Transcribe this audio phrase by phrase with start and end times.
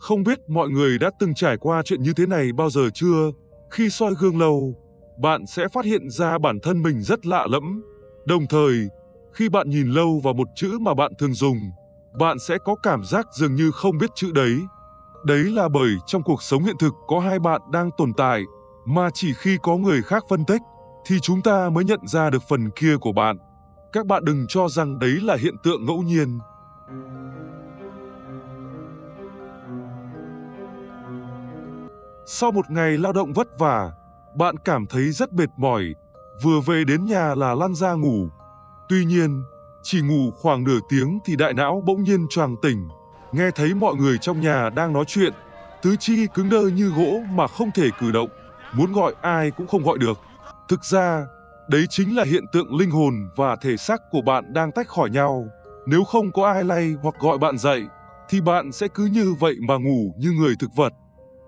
[0.00, 3.30] Không biết mọi người đã từng trải qua chuyện như thế này bao giờ chưa?
[3.70, 4.74] Khi soi gương lâu,
[5.22, 7.82] bạn sẽ phát hiện ra bản thân mình rất lạ lẫm.
[8.24, 8.74] Đồng thời,
[9.32, 11.58] khi bạn nhìn lâu vào một chữ mà bạn thường dùng,
[12.18, 14.56] bạn sẽ có cảm giác dường như không biết chữ đấy.
[15.24, 18.42] Đấy là bởi trong cuộc sống hiện thực có hai bạn đang tồn tại,
[18.86, 20.62] mà chỉ khi có người khác phân tích,
[21.06, 23.38] thì chúng ta mới nhận ra được phần kia của bạn.
[23.92, 26.38] Các bạn đừng cho rằng đấy là hiện tượng ngẫu nhiên.
[32.32, 33.92] Sau một ngày lao động vất vả,
[34.34, 35.94] bạn cảm thấy rất mệt mỏi,
[36.42, 38.28] vừa về đến nhà là lăn ra ngủ.
[38.88, 39.42] Tuy nhiên,
[39.82, 42.88] chỉ ngủ khoảng nửa tiếng thì đại não bỗng nhiên choàng tỉnh,
[43.32, 45.32] nghe thấy mọi người trong nhà đang nói chuyện,
[45.82, 48.28] tứ chi cứng đơ như gỗ mà không thể cử động,
[48.72, 50.18] muốn gọi ai cũng không gọi được.
[50.68, 51.26] Thực ra,
[51.68, 55.10] đấy chính là hiện tượng linh hồn và thể xác của bạn đang tách khỏi
[55.10, 55.46] nhau.
[55.86, 57.84] Nếu không có ai lay hoặc gọi bạn dậy,
[58.28, 60.92] thì bạn sẽ cứ như vậy mà ngủ như người thực vật.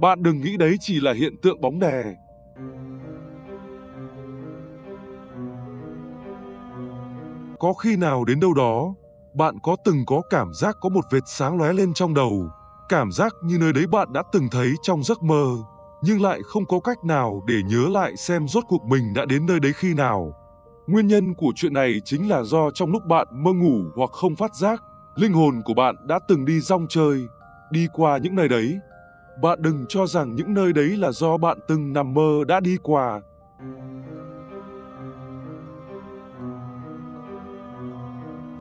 [0.00, 2.04] Bạn đừng nghĩ đấy chỉ là hiện tượng bóng đè.
[7.58, 8.94] Có khi nào đến đâu đó,
[9.34, 12.48] bạn có từng có cảm giác có một vệt sáng lóe lên trong đầu,
[12.88, 15.46] cảm giác như nơi đấy bạn đã từng thấy trong giấc mơ,
[16.02, 19.46] nhưng lại không có cách nào để nhớ lại xem rốt cuộc mình đã đến
[19.46, 20.32] nơi đấy khi nào.
[20.86, 24.36] Nguyên nhân của chuyện này chính là do trong lúc bạn mơ ngủ hoặc không
[24.36, 24.82] phát giác,
[25.16, 27.26] linh hồn của bạn đã từng đi rong chơi,
[27.70, 28.78] đi qua những nơi đấy.
[29.42, 32.76] Bạn đừng cho rằng những nơi đấy là do bạn từng nằm mơ đã đi
[32.82, 33.20] qua.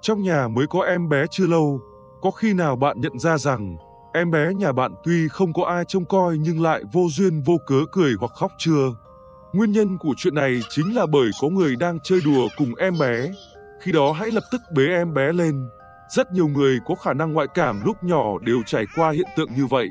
[0.01, 1.79] Trong nhà mới có em bé chưa lâu,
[2.21, 3.77] có khi nào bạn nhận ra rằng
[4.13, 7.57] em bé nhà bạn tuy không có ai trông coi nhưng lại vô duyên vô
[7.67, 8.87] cớ cười hoặc khóc chưa?
[9.53, 12.93] Nguyên nhân của chuyện này chính là bởi có người đang chơi đùa cùng em
[12.99, 13.31] bé.
[13.81, 15.69] Khi đó hãy lập tức bế em bé lên.
[16.09, 19.53] Rất nhiều người có khả năng ngoại cảm lúc nhỏ đều trải qua hiện tượng
[19.55, 19.87] như vậy.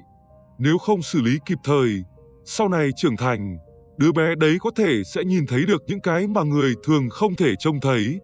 [0.59, 2.05] Nếu không xử lý kịp thời,
[2.45, 3.59] sau này trưởng thành,
[3.97, 7.35] đứa bé đấy có thể sẽ nhìn thấy được những cái mà người thường không
[7.35, 8.21] thể trông thấy.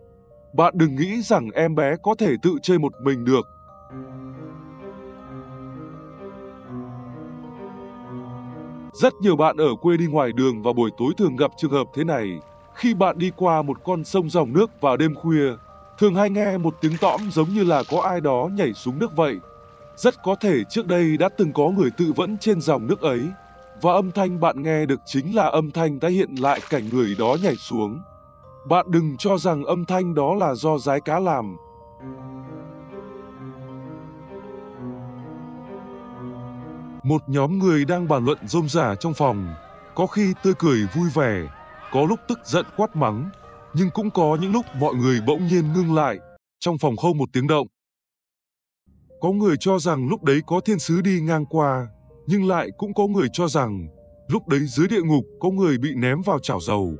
[0.54, 3.46] Bạn đừng nghĩ rằng em bé có thể tự chơi một mình được.
[8.92, 11.86] Rất nhiều bạn ở quê đi ngoài đường vào buổi tối thường gặp trường hợp
[11.94, 12.38] thế này.
[12.74, 15.52] Khi bạn đi qua một con sông dòng nước vào đêm khuya,
[15.98, 19.16] thường hay nghe một tiếng tõm giống như là có ai đó nhảy xuống nước
[19.16, 19.36] vậy.
[20.02, 23.20] Rất có thể trước đây đã từng có người tự vẫn trên dòng nước ấy,
[23.82, 27.14] và âm thanh bạn nghe được chính là âm thanh tái hiện lại cảnh người
[27.18, 28.00] đó nhảy xuống.
[28.68, 31.56] Bạn đừng cho rằng âm thanh đó là do rái cá làm.
[37.02, 39.54] Một nhóm người đang bàn luận rôm rả trong phòng,
[39.94, 41.48] có khi tươi cười vui vẻ,
[41.92, 43.30] có lúc tức giận quát mắng,
[43.74, 46.18] nhưng cũng có những lúc mọi người bỗng nhiên ngưng lại,
[46.60, 47.66] trong phòng không một tiếng động.
[49.22, 51.88] Có người cho rằng lúc đấy có thiên sứ đi ngang qua,
[52.26, 53.88] nhưng lại cũng có người cho rằng
[54.28, 56.94] lúc đấy dưới địa ngục có người bị ném vào chảo dầu.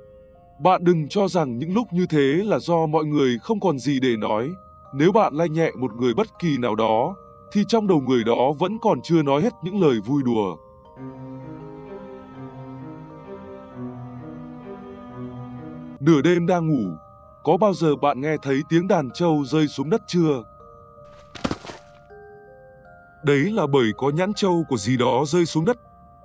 [0.63, 4.01] Bạn đừng cho rằng những lúc như thế là do mọi người không còn gì
[4.01, 4.51] để nói.
[4.95, 7.17] Nếu bạn lay nhẹ một người bất kỳ nào đó,
[7.53, 10.57] thì trong đầu người đó vẫn còn chưa nói hết những lời vui đùa.
[16.01, 16.91] Nửa đêm đang ngủ,
[17.45, 20.43] có bao giờ bạn nghe thấy tiếng đàn trâu rơi xuống đất chưa?
[23.25, 25.77] Đấy là bởi có nhãn trâu của gì đó rơi xuống đất,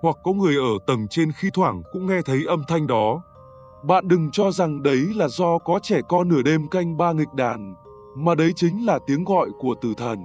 [0.02, 3.22] hoặc có người ở tầng trên khi thoảng cũng nghe thấy âm thanh đó.
[3.84, 7.34] Bạn đừng cho rằng đấy là do có trẻ con nửa đêm canh ba nghịch
[7.34, 7.76] đàn,
[8.16, 10.20] mà đấy chính là tiếng gọi của tử thần.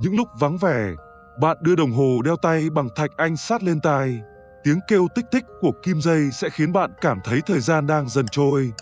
[0.00, 0.94] Những lúc vắng vẻ,
[1.40, 4.20] bạn đưa đồng hồ đeo tay bằng thạch anh sát lên tai.
[4.64, 8.08] Tiếng kêu tích tích của kim dây sẽ khiến bạn cảm thấy thời gian đang
[8.08, 8.72] dần trôi.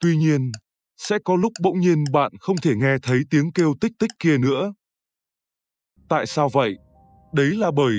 [0.00, 0.52] Tuy nhiên,
[1.08, 4.38] sẽ có lúc bỗng nhiên bạn không thể nghe thấy tiếng kêu tích tích kia
[4.38, 4.72] nữa.
[6.08, 6.76] Tại sao vậy?
[7.32, 7.94] Đấy là bởi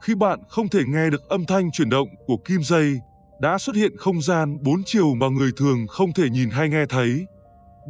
[0.00, 3.00] khi bạn không thể nghe được âm thanh chuyển động của kim dây,
[3.40, 6.84] đã xuất hiện không gian bốn chiều mà người thường không thể nhìn hay nghe
[6.88, 7.26] thấy.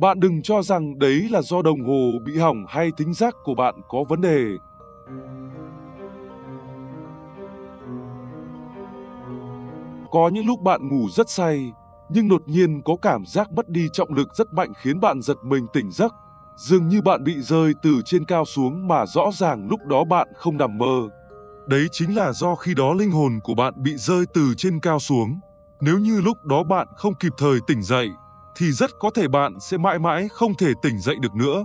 [0.01, 3.55] Bạn đừng cho rằng đấy là do đồng hồ bị hỏng hay tính giác của
[3.55, 4.45] bạn có vấn đề.
[10.11, 11.73] Có những lúc bạn ngủ rất say,
[12.15, 15.37] nhưng đột nhiên có cảm giác mất đi trọng lực rất mạnh khiến bạn giật
[15.43, 16.15] mình tỉnh giấc.
[16.57, 20.29] Dường như bạn bị rơi từ trên cao xuống mà rõ ràng lúc đó bạn
[20.37, 21.09] không nằm mơ.
[21.67, 24.99] Đấy chính là do khi đó linh hồn của bạn bị rơi từ trên cao
[24.99, 25.41] xuống.
[25.81, 28.09] Nếu như lúc đó bạn không kịp thời tỉnh dậy,
[28.57, 31.65] thì rất có thể bạn sẽ mãi mãi không thể tỉnh dậy được nữa.